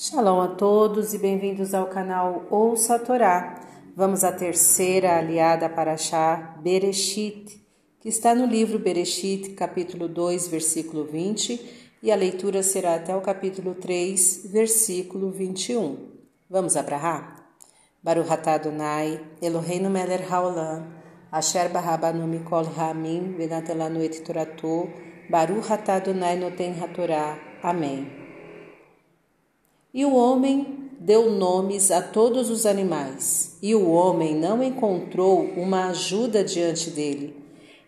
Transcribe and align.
Shalom 0.00 0.40
a 0.40 0.46
todos 0.46 1.12
e 1.12 1.18
bem-vindos 1.18 1.74
ao 1.74 1.86
canal 1.86 2.46
Ouça 2.50 2.94
a 2.94 2.98
Torá. 3.00 3.60
Vamos 3.96 4.22
à 4.22 4.30
terceira 4.30 5.18
aliada 5.18 5.68
para 5.68 5.96
Shá 5.96 6.54
Bereshit, 6.62 7.60
que 7.98 8.08
está 8.08 8.32
no 8.32 8.46
livro 8.46 8.78
Bereshit, 8.78 9.54
capítulo 9.54 10.06
2, 10.06 10.46
versículo 10.46 11.04
20, 11.04 11.98
e 12.00 12.12
a 12.12 12.14
leitura 12.14 12.62
será 12.62 12.94
até 12.94 13.16
o 13.16 13.20
capítulo 13.20 13.74
3, 13.74 14.52
versículo 14.52 15.32
21. 15.32 15.96
Vamos 16.48 16.76
abrahar? 16.76 17.50
Baruch 18.00 18.30
atah 18.30 18.54
Adonai, 18.54 19.20
Eloheinu 19.42 19.90
melech 19.90 20.30
haolam, 20.30 20.86
asher 21.32 21.70
barabanu 21.70 22.24
mikol 22.24 22.66
ha'amim, 22.66 23.34
venatelanu 23.36 24.00
et 24.04 24.22
torato, 24.22 24.88
Baruch 25.28 25.72
atah 25.72 25.96
Adonai 25.96 26.36
noten 26.36 26.80
hatorá. 26.80 27.36
Amém. 27.64 28.27
E 29.98 30.04
o 30.04 30.14
homem 30.14 30.92
deu 31.00 31.28
nomes 31.28 31.90
a 31.90 32.00
todos 32.00 32.50
os 32.50 32.66
animais, 32.66 33.58
e 33.60 33.74
o 33.74 33.90
homem 33.90 34.32
não 34.32 34.62
encontrou 34.62 35.40
uma 35.56 35.88
ajuda 35.88 36.44
diante 36.44 36.88
dele. 36.88 37.34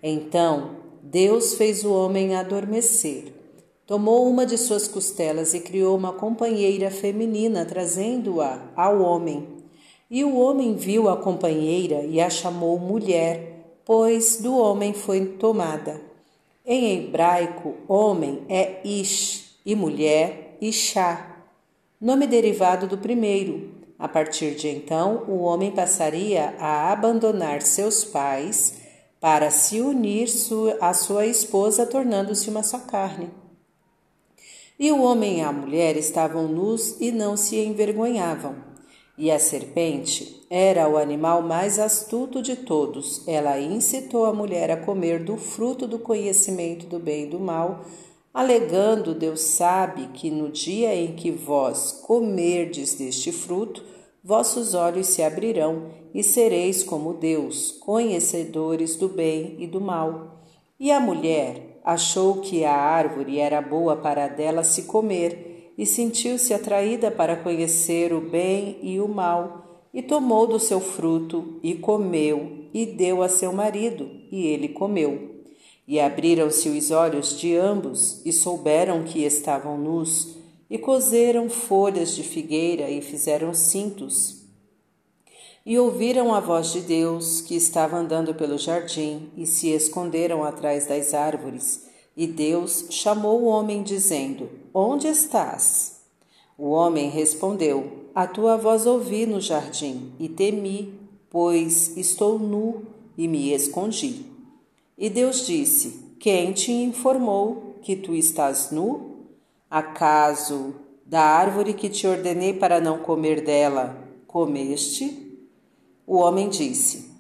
Então 0.03 0.71
Deus 1.05 1.55
fez 1.55 1.85
o 1.85 1.93
homem 1.93 2.35
adormecer. 2.35 3.33
Tomou 3.87 4.29
uma 4.29 4.45
de 4.45 4.59
suas 4.59 4.89
costelas 4.89 5.55
e 5.55 5.61
criou 5.61 5.97
uma 5.97 6.13
companheira 6.13 6.91
feminina, 6.91 7.65
trazendo-a 7.65 8.61
ao 8.75 9.01
homem. 9.01 9.47
E 10.11 10.25
o 10.25 10.37
homem 10.37 10.75
viu 10.75 11.09
a 11.09 11.17
companheira 11.17 12.03
e 12.03 12.21
a 12.21 12.29
chamou 12.29 12.77
mulher, 12.77 13.77
pois 13.85 14.41
do 14.41 14.59
homem 14.59 14.93
foi 14.93 15.27
tomada. 15.27 16.01
Em 16.67 16.93
hebraico, 16.93 17.77
homem 17.87 18.43
é 18.49 18.81
Ish 18.85 19.61
e 19.65 19.77
mulher 19.77 20.57
Ishá 20.61 21.30
nome 22.01 22.27
derivado 22.27 22.87
do 22.87 22.97
primeiro. 22.97 23.79
A 23.99 24.09
partir 24.09 24.55
de 24.55 24.69
então, 24.69 25.25
o 25.29 25.41
homem 25.41 25.71
passaria 25.71 26.55
a 26.59 26.91
abandonar 26.91 27.61
seus 27.61 28.03
pais 28.03 28.81
para 29.21 29.51
se 29.51 29.83
unir 29.83 30.27
à 30.81 30.95
sua 30.95 31.27
esposa, 31.27 31.85
tornando-se 31.85 32.49
uma 32.49 32.63
só 32.63 32.79
carne. 32.79 33.29
E 34.79 34.91
o 34.91 35.03
homem 35.03 35.41
e 35.41 35.41
a 35.43 35.53
mulher 35.53 35.99
estavam 35.99 36.49
nus 36.49 36.99
e 36.99 37.13
não 37.13 37.37
se 37.37 37.57
envergonhavam. 37.57 38.57
E 39.19 39.31
a 39.31 39.39
serpente 39.39 40.47
era 40.49 40.89
o 40.89 40.97
animal 40.97 41.43
mais 41.43 41.79
astuto 41.79 42.41
de 42.41 42.57
todos. 42.57 43.29
Ela 43.29 43.61
incitou 43.61 44.25
a 44.25 44.33
mulher 44.33 44.71
a 44.71 44.79
comer 44.79 45.23
do 45.23 45.37
fruto 45.37 45.87
do 45.87 45.99
conhecimento 45.99 46.87
do 46.87 46.99
bem 46.99 47.25
e 47.25 47.27
do 47.27 47.39
mal 47.39 47.85
alegando 48.33 49.15
Deus 49.15 49.41
sabe 49.41 50.09
que 50.15 50.31
no 50.31 50.51
dia 50.51 50.95
em 50.95 51.15
que 51.15 51.31
vós 51.31 51.93
comerdes 52.07 52.95
deste 52.95 53.33
fruto, 53.33 53.85
vossos 54.23 54.75
olhos 54.75 55.09
se 55.09 55.23
abrirão 55.23 55.91
e 56.15 56.23
sereis 56.23 56.83
como 56.83 57.15
Deus, 57.15 57.73
conhecedores 57.73 58.97
do 58.97 59.09
bem 59.09 59.57
e 59.59 59.67
do 59.67 59.81
mal. 59.81 60.45
E 60.79 60.91
a 60.91 61.01
mulher 61.01 61.81
achou 61.85 62.41
que 62.41 62.65
a 62.65 62.75
árvore 62.75 63.39
era 63.39 63.61
boa 63.61 63.97
para 63.97 64.29
dela 64.29 64.63
se 64.63 64.83
comer, 64.83 65.73
e 65.79 65.87
sentiu-se 65.87 66.53
atraída 66.53 67.11
para 67.11 67.37
conhecer 67.37 68.13
o 68.13 68.21
bem 68.21 68.79
e 68.83 69.01
o 69.01 69.09
mal, 69.09 69.89
e 69.95 70.03
tomou 70.03 70.47
do 70.47 70.59
seu 70.59 70.79
fruto 70.79 71.59
e 71.63 71.75
comeu, 71.75 72.69
e 72.75 72.85
deu 72.85 73.23
a 73.23 73.29
seu 73.31 73.51
marido, 73.51 74.09
e 74.31 74.47
ele 74.47 74.69
comeu. 74.69 75.30
E 75.91 75.99
abriram-se 75.99 76.69
os 76.69 76.93
olhos 76.93 77.37
de 77.37 77.57
ambos 77.57 78.25
e 78.25 78.33
souberam 78.33 79.03
que 79.03 79.25
estavam 79.25 79.77
nus, 79.77 80.37
e 80.71 80.79
coseram 80.79 81.51
folhas 81.51 82.15
de 82.15 82.23
figueira 82.23 82.89
e 82.89 83.03
fizeram 83.03 83.53
cintos. 83.53 84.37
E 85.67 85.77
ouviram 85.81 86.33
a 86.33 86.39
voz 86.39 86.71
de 86.71 86.81
Deus 86.81 87.41
que 87.41 87.57
estava 87.57 87.97
andando 87.97 88.33
pelo 88.37 88.57
jardim 88.57 89.31
e 89.37 89.45
se 89.47 89.71
esconderam 89.71 90.45
atrás 90.45 90.87
das 90.87 91.13
árvores. 91.13 91.87
E 92.17 92.25
Deus 92.25 92.87
chamou 92.91 93.43
o 93.43 93.47
homem, 93.47 93.83
dizendo: 93.83 94.49
Onde 94.73 95.09
estás? 95.09 96.03
O 96.57 96.71
homem 96.71 97.11
respondeu: 97.11 98.05
A 98.15 98.29
tua 98.29 98.57
voz 98.57 98.87
ouvi 98.87 99.27
no 99.27 99.41
jardim 99.41 100.13
e 100.21 100.29
temi, 100.29 100.95
pois 101.29 101.97
estou 101.97 102.39
nu 102.39 102.85
e 103.19 103.27
me 103.27 103.53
escondi. 103.53 104.30
E 105.01 105.09
Deus 105.09 105.47
disse: 105.47 106.15
Quem 106.19 106.53
te 106.53 106.71
informou 106.71 107.77
que 107.81 107.97
tu 107.97 108.15
estás 108.15 108.71
nu? 108.71 109.29
Acaso 109.71 110.75
da 111.07 111.23
árvore 111.23 111.73
que 111.73 111.89
te 111.89 112.07
ordenei 112.07 112.53
para 112.53 112.83
não 112.83 112.99
comer 112.99 113.41
dela, 113.41 113.97
comeste? 114.27 115.39
O 116.07 116.19
homem 116.19 116.51
disse: 116.51 117.13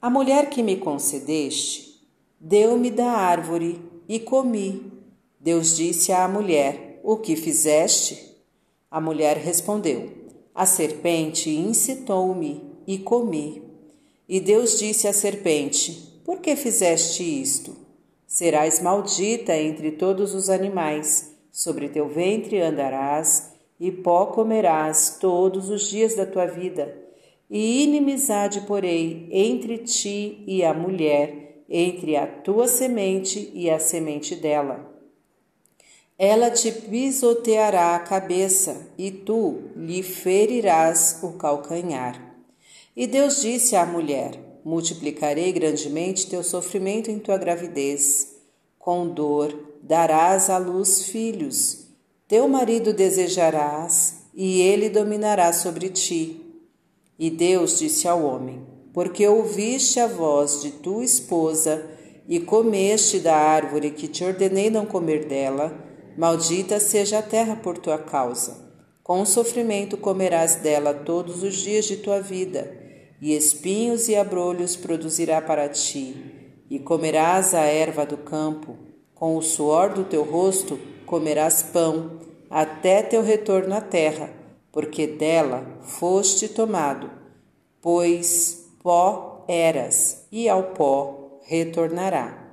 A 0.00 0.08
mulher 0.08 0.48
que 0.48 0.62
me 0.62 0.78
concedeste 0.78 2.00
deu-me 2.40 2.90
da 2.90 3.10
árvore 3.10 3.82
e 4.08 4.18
comi. 4.18 4.90
Deus 5.38 5.76
disse 5.76 6.12
à 6.12 6.26
mulher: 6.26 7.00
O 7.04 7.18
que 7.18 7.36
fizeste? 7.36 8.34
A 8.90 8.98
mulher 8.98 9.36
respondeu: 9.36 10.10
A 10.54 10.64
serpente 10.64 11.50
incitou-me 11.50 12.62
e 12.86 12.96
comi. 12.96 13.62
E 14.26 14.40
Deus 14.40 14.78
disse 14.78 15.06
à 15.06 15.12
serpente: 15.12 16.15
por 16.26 16.40
que 16.40 16.56
fizeste 16.56 17.22
isto? 17.22 17.76
Serás 18.26 18.80
maldita 18.80 19.56
entre 19.56 19.92
todos 19.92 20.34
os 20.34 20.50
animais, 20.50 21.32
sobre 21.52 21.88
teu 21.88 22.08
ventre 22.08 22.60
andarás, 22.60 23.52
e 23.78 23.92
pó 23.92 24.26
comerás 24.26 25.18
todos 25.20 25.70
os 25.70 25.88
dias 25.88 26.16
da 26.16 26.26
tua 26.26 26.46
vida. 26.46 27.00
E 27.48 27.84
inimizade 27.84 28.62
porei 28.62 29.28
entre 29.30 29.78
ti 29.78 30.42
e 30.48 30.64
a 30.64 30.74
mulher, 30.74 31.62
entre 31.70 32.16
a 32.16 32.26
tua 32.26 32.66
semente 32.66 33.52
e 33.54 33.70
a 33.70 33.78
semente 33.78 34.34
dela. 34.34 34.92
Ela 36.18 36.50
te 36.50 36.72
pisoteará 36.72 37.94
a 37.94 38.00
cabeça, 38.00 38.90
e 38.98 39.12
tu 39.12 39.70
lhe 39.76 40.02
ferirás 40.02 41.20
o 41.22 41.34
calcanhar. 41.34 42.36
E 42.96 43.06
Deus 43.06 43.40
disse 43.40 43.76
à 43.76 43.86
mulher: 43.86 44.55
multiplicarei 44.66 45.52
grandemente 45.52 46.26
teu 46.26 46.42
sofrimento 46.42 47.08
em 47.08 47.20
tua 47.20 47.38
gravidez. 47.38 48.34
Com 48.76 49.06
dor 49.06 49.56
darás 49.80 50.50
à 50.50 50.58
luz 50.58 51.04
filhos. 51.04 51.86
Teu 52.26 52.48
marido 52.48 52.92
desejarás, 52.92 54.24
e 54.34 54.60
ele 54.60 54.88
dominará 54.88 55.52
sobre 55.52 55.88
ti. 55.88 56.42
E 57.16 57.30
Deus 57.30 57.78
disse 57.78 58.08
ao 58.08 58.20
homem: 58.24 58.66
Porque 58.92 59.24
ouviste 59.28 60.00
a 60.00 60.08
voz 60.08 60.60
de 60.60 60.72
tua 60.72 61.04
esposa 61.04 61.88
e 62.28 62.40
comeste 62.40 63.20
da 63.20 63.36
árvore 63.36 63.92
que 63.92 64.08
te 64.08 64.24
ordenei 64.24 64.68
não 64.68 64.84
comer 64.84 65.26
dela, 65.26 65.78
maldita 66.18 66.80
seja 66.80 67.20
a 67.20 67.22
terra 67.22 67.54
por 67.54 67.78
tua 67.78 67.98
causa. 67.98 68.66
Com 69.04 69.24
sofrimento 69.24 69.96
comerás 69.96 70.56
dela 70.56 70.92
todos 70.92 71.44
os 71.44 71.54
dias 71.54 71.84
de 71.84 71.98
tua 71.98 72.20
vida 72.20 72.84
e 73.20 73.34
espinhos 73.34 74.08
e 74.08 74.16
abrolhos 74.16 74.76
produzirá 74.76 75.40
para 75.40 75.68
ti, 75.68 76.14
e 76.68 76.78
comerás 76.78 77.54
a 77.54 77.62
erva 77.62 78.04
do 78.04 78.16
campo, 78.16 78.76
com 79.14 79.36
o 79.36 79.42
suor 79.42 79.94
do 79.94 80.04
teu 80.04 80.22
rosto 80.22 80.78
comerás 81.06 81.62
pão, 81.62 82.20
até 82.50 83.02
teu 83.02 83.22
retorno 83.22 83.74
à 83.74 83.80
terra, 83.80 84.30
porque 84.70 85.06
dela 85.06 85.64
foste 85.82 86.48
tomado, 86.48 87.10
pois 87.80 88.68
pó 88.82 89.44
eras, 89.48 90.26
e 90.30 90.48
ao 90.48 90.62
pó 90.74 91.40
retornará. 91.44 92.46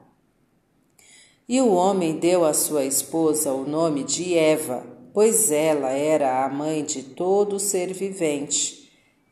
E 1.47 1.59
o 1.59 1.73
homem 1.73 2.17
deu 2.17 2.45
à 2.45 2.53
sua 2.53 2.85
esposa 2.85 3.51
o 3.51 3.67
nome 3.67 4.03
de 4.03 4.37
Eva, 4.37 4.85
pois 5.13 5.51
ela 5.51 5.91
era 5.91 6.45
a 6.45 6.49
mãe 6.49 6.83
de 6.83 7.03
todo 7.03 7.59
ser 7.59 7.93
vivente. 7.93 8.82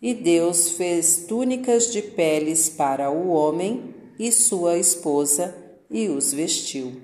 E 0.01 0.13
Deus 0.13 0.71
fez 0.71 1.25
túnicas 1.27 1.92
de 1.92 2.01
peles 2.01 2.69
para 2.69 3.12
o 3.12 3.30
homem 3.30 3.94
e 4.18 4.31
sua 4.31 4.77
esposa 4.77 5.56
e 5.89 6.07
os 6.07 6.33
vestiu. 6.33 7.00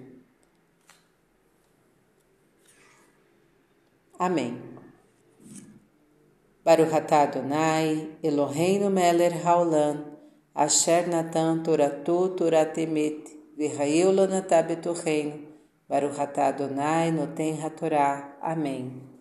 Amém. 4.17 4.57
Baruch 6.65 6.93
atah 6.93 7.23
Adonai, 7.23 8.09
Eloheinu 8.23 8.89
melech 8.89 9.37
haolam, 9.45 10.03
asher 10.55 11.07
natan 11.07 11.63
toratu 11.63 12.29
toratemet, 12.35 13.29
v'hayeu 13.55 14.11
lanatah 14.11 14.63
betocheinu, 14.63 15.47
Baruch 15.87 16.19
Adonai 16.19 17.11
noten 17.11 17.61
hatorá. 17.61 18.37
Amém. 18.41 19.16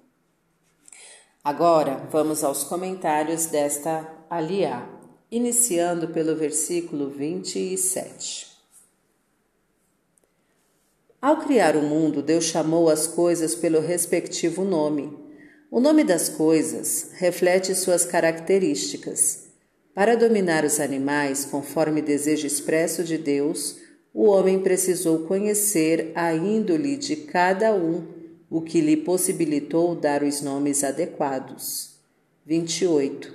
Agora 1.47 2.03
vamos 2.11 2.43
aos 2.43 2.65
comentários 2.65 3.47
desta 3.47 4.05
aliá, 4.29 4.85
iniciando 5.31 6.09
pelo 6.09 6.35
versículo 6.35 7.09
27. 7.09 8.49
Ao 11.23 11.37
criar 11.37 11.77
o 11.77 11.83
mundo, 11.83 12.21
Deus 12.21 12.47
chamou 12.47 12.91
as 12.91 13.07
coisas 13.07 13.55
pelo 13.55 13.79
respectivo 13.79 14.65
nome. 14.65 15.17
O 15.71 15.79
nome 15.79 16.03
das 16.03 16.29
coisas 16.29 17.13
reflete 17.13 17.77
suas 17.77 18.05
características. 18.05 19.45
Para 19.95 20.17
dominar 20.17 20.65
os 20.65 20.81
animais, 20.81 21.45
conforme 21.45 22.03
desejo 22.03 22.45
expresso 22.45 23.05
de 23.05 23.19
Deus, 23.19 23.77
o 24.13 24.25
homem 24.25 24.59
precisou 24.59 25.21
conhecer 25.29 26.11
a 26.17 26.35
índole 26.35 26.97
de 26.97 27.15
cada 27.15 27.73
um, 27.73 28.16
o 28.51 28.61
que 28.61 28.81
lhe 28.81 28.97
possibilitou 28.97 29.95
dar 29.95 30.23
os 30.23 30.41
nomes 30.41 30.85
adequados. 30.85 31.97
28. 32.45 33.35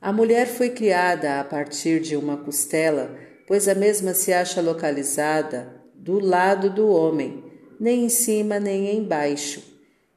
A 0.00 0.12
mulher 0.12 0.46
foi 0.46 0.70
criada 0.70 1.40
a 1.40 1.44
partir 1.44 2.00
de 2.00 2.16
uma 2.16 2.36
costela, 2.36 3.16
pois 3.46 3.68
a 3.68 3.74
mesma 3.74 4.14
se 4.14 4.32
acha 4.32 4.60
localizada 4.60 5.80
do 5.94 6.18
lado 6.18 6.70
do 6.70 6.88
homem, 6.88 7.44
nem 7.78 8.04
em 8.04 8.08
cima 8.08 8.58
nem 8.58 8.96
embaixo. 8.96 9.62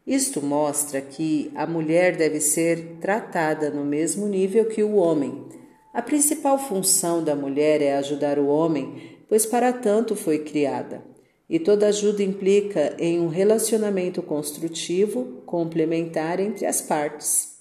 Isto 0.06 0.42
mostra 0.42 1.00
que 1.00 1.52
a 1.56 1.68
mulher 1.68 2.18
deve 2.18 2.40
ser 2.40 2.98
tratada 3.00 3.70
no 3.70 3.86
mesmo 3.86 4.28
nível 4.28 4.66
que 4.66 4.84
o 4.84 4.96
homem. 4.96 5.46
A 5.94 6.02
principal 6.02 6.58
função 6.58 7.24
da 7.24 7.36
mulher 7.36 7.82
é 7.82 7.96
ajudar 7.98 8.40
o 8.40 8.48
homem, 8.48 9.18
pois 9.30 9.46
para 9.46 9.72
tanto 9.72 10.16
foi 10.16 10.40
criada. 10.40 11.13
E 11.54 11.60
toda 11.60 11.88
ajuda 11.88 12.22
implica 12.22 12.96
em 12.98 13.20
um 13.20 13.28
relacionamento 13.28 14.22
construtivo, 14.22 15.44
complementar 15.46 16.40
entre 16.40 16.66
as 16.66 16.82
partes. 16.82 17.60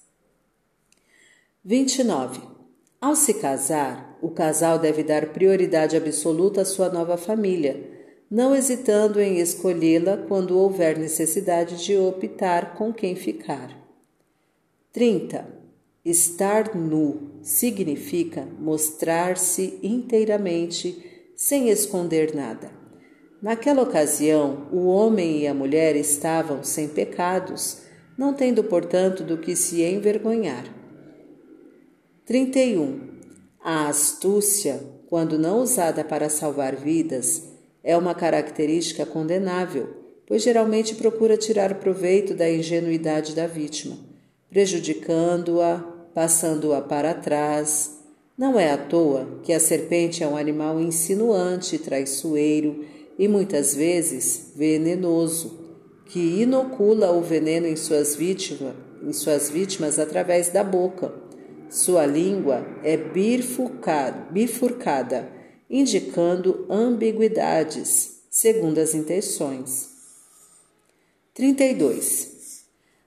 29. 1.65 2.41
Ao 2.99 3.15
se 3.15 3.35
casar, 3.35 4.19
o 4.21 4.31
casal 4.31 4.79
deve 4.79 5.05
dar 5.05 5.27
prioridade 5.27 5.97
absoluta 5.97 6.63
à 6.63 6.65
sua 6.65 6.89
nova 6.89 7.17
família 7.17 7.93
não 8.33 8.57
hesitando 8.57 9.21
em 9.21 9.41
escolhê-la 9.41 10.17
quando 10.17 10.59
houver 10.59 10.97
necessidade 10.97 11.85
de 11.85 11.95
optar 11.99 12.75
com 12.77 12.91
quem 12.91 13.15
ficar. 13.15 13.79
30. 14.91 15.47
Estar 16.03 16.75
nu 16.75 17.33
significa 17.43 18.49
mostrar-se 18.59 19.79
inteiramente, 19.83 21.31
sem 21.37 21.69
esconder 21.69 22.35
nada. 22.35 22.82
Naquela 23.43 23.83
ocasião, 23.83 24.69
o 24.71 24.87
homem 24.87 25.41
e 25.41 25.47
a 25.49 25.55
mulher 25.55 25.97
estavam 25.97 26.63
sem 26.63 26.87
pecados, 26.87 27.79
não 28.17 28.33
tendo, 28.33 28.63
portanto, 28.63 29.25
do 29.25 29.37
que 29.37 29.57
se 29.57 29.83
envergonhar. 29.83 30.65
31. 32.25 33.01
A 33.61 33.89
astúcia, 33.89 34.81
quando 35.09 35.41
não 35.41 35.59
usada 35.61 36.05
para 36.05 36.29
salvar 36.29 36.77
vidas, 36.77 37.43
é 37.83 37.97
uma 37.97 38.15
característica 38.15 39.05
condenável, 39.05 39.89
pois 40.25 40.45
geralmente 40.45 40.95
procura 40.95 41.37
tirar 41.37 41.75
proveito 41.81 42.35
da 42.35 42.49
ingenuidade 42.49 43.35
da 43.35 43.49
vítima, 43.49 43.99
prejudicando-a, 44.51 45.79
passando-a 46.15 46.81
para 46.81 47.13
trás. 47.13 47.99
Não 48.39 48.59
é 48.59 48.71
à 48.71 48.79
toa 48.79 49.41
que 49.43 49.53
a 49.53 49.59
serpente 49.59 50.23
é 50.23 50.29
um 50.29 50.37
animal 50.37 50.81
insinuante, 50.81 51.77
traiçoeiro 51.77 52.92
e 53.19 53.29
muitas 53.29 53.75
vezes 53.75 54.53
venenoso, 54.57 55.61
que 56.07 56.43
inocula 56.43 57.11
o 57.13 57.23
veneno 57.23 57.67
em 57.67 57.77
suas, 57.77 58.15
vítima, 58.15 58.75
em 59.03 59.13
suas 59.13 59.51
vítimas 59.51 59.99
através 59.99 60.49
da 60.49 60.63
boca. 60.63 61.13
Sua 61.71 62.05
língua 62.05 62.67
é 62.83 62.97
bifurcada 62.97 64.29
indicando 65.73 66.67
ambiguidades, 66.69 68.25
segundo 68.31 68.79
as 68.79 68.95
intenções. 68.95 69.89
32. 71.33 72.67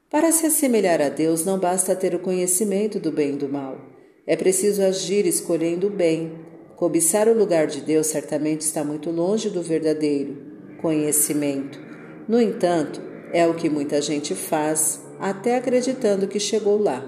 Para 0.10 0.32
se 0.32 0.48
assemelhar 0.48 1.00
a 1.00 1.10
Deus, 1.10 1.46
não 1.46 1.60
basta 1.60 1.96
ter 1.96 2.16
o 2.16 2.20
conhecimento 2.20 3.00
do 3.00 3.12
bem 3.12 3.34
e 3.34 3.38
do 3.38 3.48
mal. 3.48 3.80
É 4.26 4.36
preciso 4.36 4.82
agir 4.82 5.28
escolhendo 5.28 5.88
o 5.88 5.92
bem. 5.92 6.45
Cobiçar 6.76 7.30
o 7.30 7.34
lugar 7.34 7.68
de 7.68 7.80
Deus 7.80 8.08
certamente 8.08 8.62
está 8.62 8.84
muito 8.84 9.10
longe 9.10 9.50
do 9.50 9.62
verdadeiro 9.62 10.56
conhecimento. 10.82 11.80
No 12.28 12.42
entanto, 12.42 13.02
é 13.32 13.48
o 13.48 13.56
que 13.56 13.70
muita 13.70 14.02
gente 14.02 14.36
faz, 14.36 15.02
até 15.20 15.56
acreditando 15.56 16.28
que 16.28 16.40
chegou 16.40 16.78
lá. 16.78 17.04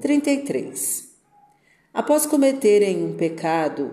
33. 0.00 1.08
Após 1.94 2.26
cometerem 2.26 3.04
um 3.04 3.16
pecado, 3.16 3.90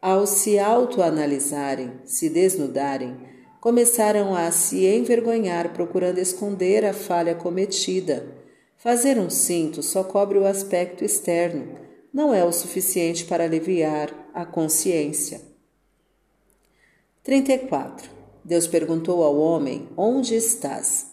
ao 0.00 0.26
se 0.26 0.58
autoanalisarem, 0.58 1.92
se 2.04 2.28
desnudarem, 2.28 3.16
começaram 3.60 4.34
a 4.34 4.50
se 4.50 4.84
envergonhar 4.86 5.72
procurando 5.72 6.18
esconder 6.18 6.84
a 6.84 6.92
falha 6.92 7.34
cometida. 7.34 8.26
Fazer 8.76 9.18
um 9.18 9.30
cinto 9.30 9.82
só 9.82 10.04
cobre 10.04 10.38
o 10.38 10.46
aspecto 10.46 11.04
externo, 11.04 11.76
não 12.12 12.34
é 12.34 12.44
o 12.44 12.52
suficiente 12.52 13.24
para 13.24 13.44
aliviar 13.44 14.12
a 14.34 14.44
consciência. 14.44 15.40
34. 17.24 18.10
Deus 18.44 18.66
perguntou 18.66 19.22
ao 19.22 19.36
homem: 19.38 19.88
Onde 19.96 20.34
estás? 20.34 21.06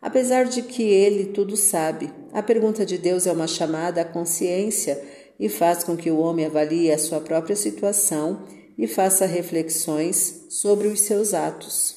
Apesar 0.00 0.44
de 0.46 0.62
que 0.62 0.82
ele 0.82 1.26
tudo 1.26 1.56
sabe, 1.56 2.12
a 2.32 2.42
pergunta 2.42 2.84
de 2.84 2.98
Deus 2.98 3.26
é 3.26 3.32
uma 3.32 3.46
chamada 3.46 4.00
à 4.00 4.04
consciência 4.04 5.02
e 5.38 5.48
faz 5.48 5.84
com 5.84 5.96
que 5.96 6.10
o 6.10 6.18
homem 6.18 6.46
avalie 6.46 6.90
a 6.90 6.98
sua 6.98 7.20
própria 7.20 7.54
situação 7.54 8.42
e 8.76 8.88
faça 8.88 9.26
reflexões 9.26 10.46
sobre 10.48 10.88
os 10.88 11.00
seus 11.00 11.32
atos. 11.32 11.96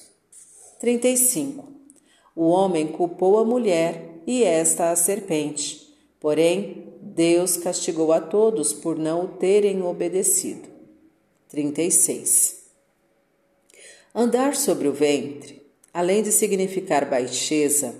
35. 0.79 1.65
O 2.35 2.47
homem 2.47 2.87
culpou 2.87 3.39
a 3.39 3.45
mulher 3.45 4.21
e 4.27 4.43
esta 4.43 4.91
a 4.91 4.95
serpente. 4.95 5.74
Porém, 6.25 6.87
Deus 7.03 7.55
castigou 7.55 8.11
a 8.11 8.19
todos 8.19 8.73
por 8.73 8.97
não 8.97 9.25
o 9.25 9.27
terem 9.27 9.83
obedecido. 9.83 10.67
36. 11.49 12.63
Andar 14.15 14.55
sobre 14.55 14.87
o 14.87 14.91
ventre, 14.91 15.61
além 15.93 16.23
de 16.23 16.31
significar 16.31 17.07
baixeza, 17.07 17.93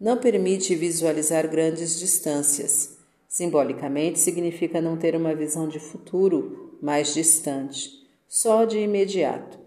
não 0.00 0.16
permite 0.16 0.76
visualizar 0.76 1.50
grandes 1.50 1.98
distâncias 1.98 2.90
Simbolicamente, 3.26 4.20
significa 4.20 4.80
não 4.80 4.96
ter 4.96 5.16
uma 5.16 5.34
visão 5.34 5.66
de 5.66 5.80
futuro 5.80 6.78
mais 6.80 7.12
distante, 7.12 7.90
só 8.28 8.64
de 8.64 8.78
imediato. 8.78 9.58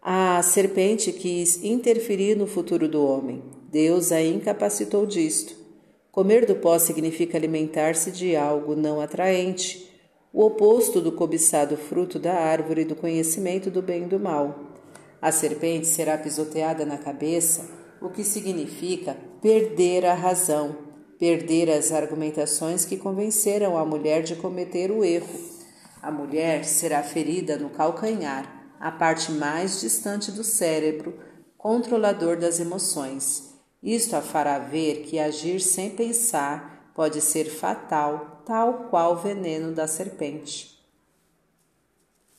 A 0.00 0.42
serpente 0.42 1.12
quis 1.12 1.62
interferir 1.62 2.34
no 2.34 2.46
futuro 2.46 2.88
do 2.88 3.04
homem. 3.04 3.42
Deus 3.70 4.10
a 4.10 4.22
incapacitou 4.22 5.04
disto. 5.04 5.65
Comer 6.16 6.46
do 6.46 6.56
pó 6.56 6.78
significa 6.78 7.36
alimentar-se 7.36 8.10
de 8.10 8.34
algo 8.34 8.74
não 8.74 9.02
atraente, 9.02 9.86
o 10.32 10.46
oposto 10.46 10.98
do 10.98 11.12
cobiçado 11.12 11.76
fruto 11.76 12.18
da 12.18 12.32
árvore 12.32 12.86
do 12.86 12.96
conhecimento 12.96 13.70
do 13.70 13.82
bem 13.82 14.04
e 14.04 14.06
do 14.06 14.18
mal. 14.18 14.72
A 15.20 15.30
serpente 15.30 15.86
será 15.86 16.16
pisoteada 16.16 16.86
na 16.86 16.96
cabeça, 16.96 17.68
o 18.00 18.08
que 18.08 18.24
significa 18.24 19.14
perder 19.42 20.06
a 20.06 20.14
razão 20.14 20.86
perder 21.18 21.70
as 21.70 21.92
argumentações 21.92 22.86
que 22.86 22.96
convenceram 22.96 23.76
a 23.76 23.84
mulher 23.84 24.22
de 24.22 24.36
cometer 24.36 24.90
o 24.90 25.04
erro. 25.04 25.38
A 26.00 26.10
mulher 26.10 26.64
será 26.64 27.02
ferida 27.02 27.58
no 27.58 27.68
calcanhar, 27.68 28.74
a 28.80 28.90
parte 28.90 29.32
mais 29.32 29.82
distante 29.82 30.30
do 30.30 30.42
cérebro, 30.42 31.14
controlador 31.58 32.38
das 32.38 32.58
emoções. 32.58 33.55
Isto 33.82 34.16
a 34.16 34.22
fará 34.22 34.58
ver 34.58 35.02
que 35.02 35.18
agir 35.18 35.60
sem 35.60 35.90
pensar 35.90 36.90
pode 36.94 37.20
ser 37.20 37.44
fatal, 37.44 38.42
tal 38.46 38.88
qual 38.90 39.12
o 39.12 39.16
veneno 39.16 39.72
da 39.72 39.86
serpente. 39.86 40.76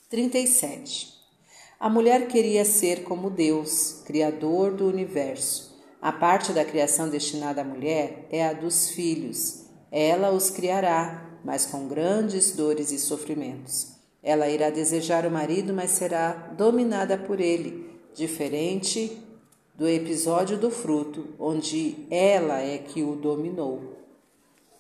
37. 0.10 1.14
A 1.80 1.90
mulher 1.90 2.28
queria 2.28 2.66
ser 2.66 3.04
como 3.04 3.30
Deus, 3.30 4.02
Criador 4.06 4.74
do 4.74 4.88
universo. 4.88 5.78
A 6.02 6.12
parte 6.12 6.54
da 6.54 6.66
criação 6.66 7.10
destinada 7.10 7.62
à 7.62 7.64
mulher 7.64 8.28
é 8.32 8.48
a 8.48 8.54
dos 8.54 8.90
filhos. 8.90 9.66
Ela 9.92 10.32
os 10.32 10.50
criará, 10.50 11.40
mas 11.44 11.66
com 11.66 11.88
grandes 11.88 12.52
dores 12.52 12.92
e 12.92 12.98
sofrimentos. 12.98 13.96
Ela 14.24 14.50
irá 14.50 14.70
desejar 14.70 15.26
o 15.26 15.32
marido, 15.32 15.74
mas 15.74 15.92
será 15.92 16.32
dominada 16.58 17.18
por 17.18 17.40
ele, 17.40 18.00
diferente 18.16 19.27
do 19.78 19.88
episódio 19.88 20.58
do 20.58 20.72
fruto, 20.72 21.28
onde 21.40 22.08
ela 22.10 22.60
é 22.60 22.80
que 22.80 23.04
o 23.04 23.16
dominou. 23.16 23.80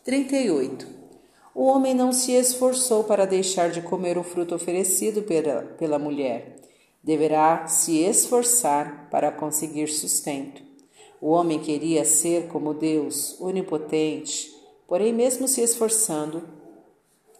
38. 0.03 0.87
O 1.53 1.65
homem 1.65 1.93
não 1.93 2.11
se 2.11 2.31
esforçou 2.31 3.03
para 3.03 3.27
deixar 3.27 3.69
de 3.69 3.79
comer 3.79 4.17
o 4.17 4.23
fruto 4.23 4.55
oferecido 4.55 5.21
pela, 5.21 5.61
pela 5.77 5.99
mulher. 5.99 6.55
Deverá 7.03 7.67
se 7.67 7.99
esforçar 7.99 9.07
para 9.11 9.31
conseguir 9.31 9.87
sustento. 9.87 10.63
O 11.21 11.29
homem 11.29 11.59
queria 11.59 12.03
ser 12.03 12.47
como 12.47 12.73
Deus, 12.73 13.39
onipotente, 13.39 14.51
porém, 14.87 15.13
mesmo 15.13 15.47
se 15.47 15.61
esforçando, 15.61 16.41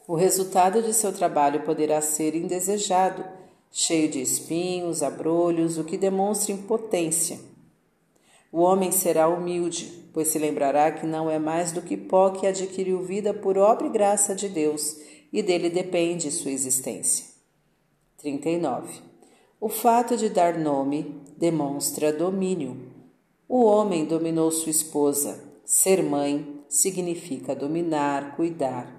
o 0.08 0.16
resultado 0.16 0.82
de 0.82 0.94
seu 0.94 1.12
trabalho 1.12 1.64
poderá 1.64 2.02
ser 2.02 2.36
indesejado, 2.36 3.26
cheio 3.72 4.10
de 4.10 4.22
espinhos, 4.22 5.04
abrolhos, 5.04 5.78
o 5.78 5.84
que 5.84 5.98
demonstra 5.98 6.54
impotência. 6.54 7.47
O 8.52 8.62
homem 8.62 8.92
será 8.92 9.28
humilde, 9.28 10.10
pois 10.14 10.30
se 10.30 10.40
lembrará 10.40 10.92
que 10.92 11.06
não 11.06 11.30
é 11.30 11.38
mais 11.38 11.72
do 11.72 11.82
que 11.82 11.98
pó 11.98 12.30
que 12.30 12.48
adquiriu 12.48 13.02
vida 13.02 13.34
por 13.34 13.58
obra 13.58 13.88
e 13.88 13.90
graça 13.92 14.34
de 14.34 14.48
Deus, 14.48 14.98
e 15.32 15.44
dele 15.44 15.70
depende 15.70 16.32
sua 16.32 16.52
existência. 16.52 17.26
39. 18.18 19.02
O 19.60 19.70
fato 19.70 20.16
de 20.16 20.30
dar 20.30 20.58
nome 20.58 21.22
demonstra 21.38 22.14
domínio. 22.14 22.78
O 23.50 23.64
homem 23.64 24.06
dominou 24.06 24.52
sua 24.52 24.70
esposa. 24.70 25.44
Ser 25.66 26.02
mãe 26.02 26.64
significa 26.70 27.56
dominar, 27.56 28.36
cuidar. 28.36 28.98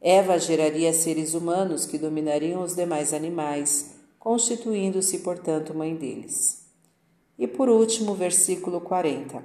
Eva 0.00 0.38
geraria 0.38 0.92
seres 0.92 1.34
humanos 1.34 1.84
que 1.84 1.98
dominariam 1.98 2.62
os 2.62 2.74
demais 2.74 3.12
animais, 3.12 3.96
constituindo-se, 4.18 5.18
portanto, 5.18 5.74
mãe 5.74 5.94
deles. 5.94 6.69
E 7.40 7.48
por 7.48 7.70
último, 7.70 8.14
versículo 8.14 8.82
40. 8.82 9.42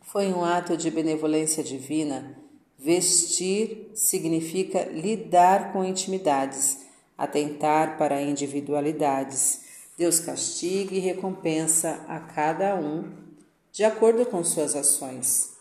Foi 0.00 0.32
um 0.32 0.42
ato 0.42 0.78
de 0.78 0.90
benevolência 0.90 1.62
divina. 1.62 2.38
Vestir 2.78 3.90
significa 3.94 4.84
lidar 4.84 5.74
com 5.74 5.84
intimidades, 5.84 6.78
atentar 7.18 7.98
para 7.98 8.22
individualidades. 8.22 9.60
Deus 9.98 10.20
castiga 10.20 10.94
e 10.94 10.98
recompensa 10.98 12.02
a 12.08 12.18
cada 12.18 12.74
um 12.74 13.12
de 13.70 13.84
acordo 13.84 14.24
com 14.24 14.42
suas 14.42 14.74
ações, 14.74 15.52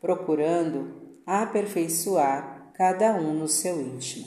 procurando 0.00 0.92
aperfeiçoar 1.24 2.72
cada 2.74 3.14
um 3.14 3.32
no 3.32 3.46
seu 3.46 3.80
íntimo. 3.80 4.26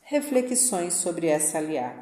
Reflexões 0.00 0.94
sobre 0.94 1.26
essa 1.26 1.58
aliar. 1.58 2.01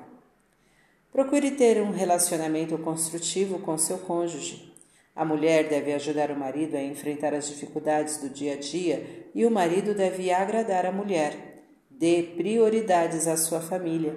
Procure 1.12 1.50
ter 1.50 1.83
um 1.83 1.90
relacionamento 1.90 2.79
construtivo 2.79 3.59
com 3.59 3.76
seu 3.76 3.99
cônjuge. 3.99 4.73
A 5.14 5.25
mulher 5.25 5.69
deve 5.69 5.93
ajudar 5.93 6.31
o 6.31 6.38
marido 6.38 6.76
a 6.76 6.83
enfrentar 6.83 7.35
as 7.35 7.49
dificuldades 7.49 8.19
do 8.19 8.31
dia 8.31 8.55
a 8.55 8.57
dia 8.57 9.29
e 9.35 9.45
o 9.45 9.50
marido 9.50 9.93
deve 9.93 10.31
agradar 10.31 10.87
a 10.87 10.93
mulher. 10.93 11.64
Dê 11.90 12.23
prioridades 12.37 13.26
à 13.26 13.37
sua 13.37 13.61
família, 13.61 14.17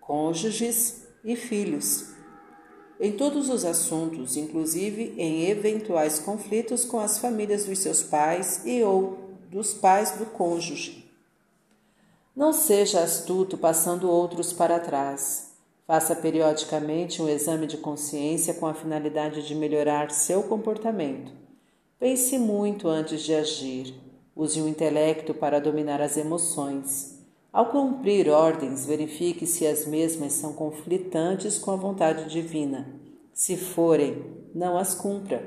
cônjuges 0.00 1.08
e 1.24 1.34
filhos. 1.34 2.14
Em 3.00 3.12
todos 3.12 3.50
os 3.50 3.64
assuntos, 3.64 4.36
inclusive 4.36 5.14
em 5.18 5.48
eventuais 5.48 6.20
conflitos 6.20 6.84
com 6.84 7.00
as 7.00 7.18
famílias 7.18 7.64
dos 7.64 7.80
seus 7.80 8.02
pais 8.02 8.62
e 8.64 8.82
ou 8.82 9.36
dos 9.50 9.74
pais 9.74 10.12
do 10.12 10.26
cônjuge. 10.26 11.10
Não 12.34 12.52
seja 12.52 13.00
astuto 13.00 13.58
passando 13.58 14.08
outros 14.08 14.52
para 14.52 14.78
trás. 14.78 15.47
Faça 15.88 16.14
periodicamente 16.14 17.22
um 17.22 17.30
exame 17.30 17.66
de 17.66 17.78
consciência 17.78 18.52
com 18.52 18.66
a 18.66 18.74
finalidade 18.74 19.48
de 19.48 19.54
melhorar 19.54 20.10
seu 20.10 20.42
comportamento. 20.42 21.32
Pense 21.98 22.38
muito 22.38 22.88
antes 22.88 23.22
de 23.22 23.34
agir. 23.34 23.94
Use 24.36 24.60
o 24.60 24.68
intelecto 24.68 25.32
para 25.32 25.58
dominar 25.58 26.02
as 26.02 26.18
emoções. 26.18 27.26
Ao 27.50 27.70
cumprir 27.70 28.28
ordens, 28.28 28.84
verifique 28.84 29.46
se 29.46 29.66
as 29.66 29.86
mesmas 29.86 30.34
são 30.34 30.52
conflitantes 30.52 31.58
com 31.58 31.70
a 31.70 31.76
vontade 31.76 32.28
divina. 32.28 32.86
Se 33.32 33.56
forem, 33.56 34.26
não 34.54 34.76
as 34.76 34.92
cumpra. 34.94 35.42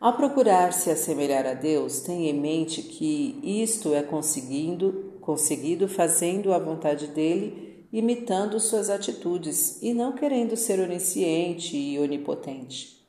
Ao 0.00 0.16
procurar 0.16 0.72
se 0.72 0.90
assemelhar 0.90 1.46
a 1.46 1.52
Deus, 1.52 2.00
tenha 2.00 2.30
em 2.30 2.40
mente 2.40 2.80
que 2.80 3.38
isto 3.42 3.92
é 3.92 4.02
conseguindo, 4.02 5.12
conseguido 5.20 5.86
fazendo 5.88 6.54
a 6.54 6.58
vontade 6.58 7.08
dele, 7.08 7.63
imitando 7.94 8.58
suas 8.58 8.90
atitudes 8.90 9.80
e 9.80 9.94
não 9.94 10.10
querendo 10.10 10.56
ser 10.56 10.80
onisciente 10.80 11.76
e 11.76 11.96
onipotente. 11.96 13.00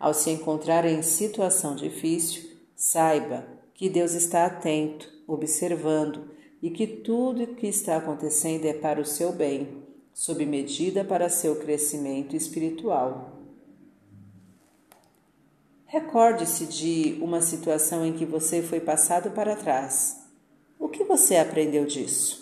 Ao 0.00 0.14
se 0.14 0.30
encontrar 0.30 0.86
em 0.86 1.02
situação 1.02 1.76
difícil, 1.76 2.44
saiba 2.74 3.46
que 3.74 3.90
Deus 3.90 4.14
está 4.14 4.46
atento, 4.46 5.06
observando 5.28 6.30
e 6.62 6.70
que 6.70 6.86
tudo 6.86 7.42
o 7.42 7.54
que 7.54 7.66
está 7.66 7.98
acontecendo 7.98 8.64
é 8.64 8.72
para 8.72 9.02
o 9.02 9.04
seu 9.04 9.32
bem, 9.32 9.68
sob 10.14 10.46
medida 10.46 11.04
para 11.04 11.28
seu 11.28 11.56
crescimento 11.56 12.34
espiritual. 12.34 13.38
Recorde-se 15.84 16.64
de 16.64 17.18
uma 17.20 17.42
situação 17.42 18.06
em 18.06 18.14
que 18.14 18.24
você 18.24 18.62
foi 18.62 18.80
passado 18.80 19.32
para 19.32 19.56
trás. 19.56 20.22
O 20.78 20.88
que 20.88 21.04
você 21.04 21.36
aprendeu 21.36 21.84
disso? 21.84 22.41